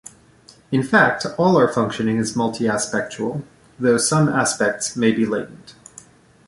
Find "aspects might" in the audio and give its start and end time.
4.29-5.15